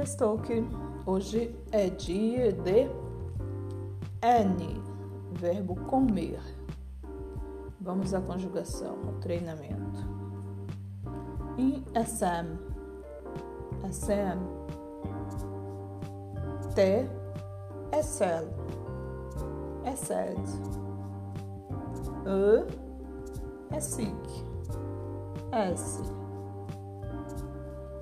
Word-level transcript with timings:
Sextou 0.00 0.38
que 0.38 0.64
hoje 1.04 1.54
é 1.72 1.90
dia 1.90 2.54
de 2.54 2.88
N, 4.22 4.82
verbo 5.32 5.76
comer. 5.76 6.40
Vamos 7.78 8.14
à 8.14 8.20
conjugação, 8.22 8.96
ao 9.06 9.12
treinamento. 9.20 10.00
Em 11.58 11.84
SM, 11.94 12.56
SM, 13.92 14.40
T, 16.74 17.06
SL, 18.02 18.48
SL, 19.84 20.40
E, 22.24 23.78
SIC, 23.78 24.46
S, 25.52 26.02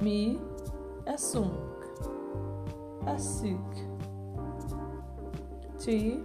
Mi, 0.01 0.41
é 1.05 1.17
açúcar. 3.13 3.89
Tu 5.79 6.23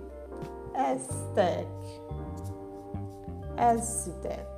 aztec. 0.75 1.67
Aztec. 3.57 4.53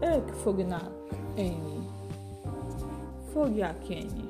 Ek 0.00 0.32
Fognak, 0.32 0.92
Eni, 1.36 1.88
Fogiakeni. 3.32 4.28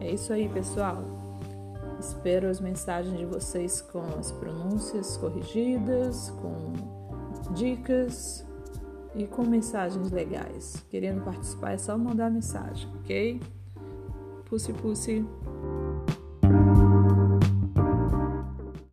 É 0.00 0.10
isso 0.12 0.32
aí, 0.32 0.48
pessoal. 0.48 1.02
Espero 1.98 2.48
as 2.48 2.60
mensagens 2.60 3.18
de 3.18 3.24
vocês 3.24 3.80
com 3.80 4.02
as 4.18 4.30
pronúncias 4.32 5.16
corrigidas, 5.16 6.30
com 6.42 6.72
dicas 7.54 8.46
e 9.14 9.26
com 9.26 9.42
mensagens 9.44 10.10
legais. 10.10 10.84
Querendo 10.90 11.24
participar 11.24 11.72
é 11.72 11.78
só 11.78 11.96
mandar 11.96 12.30
mensagem, 12.30 12.88
ok? 13.00 13.40
Pussy, 14.44 14.72
pussy. 14.74 15.26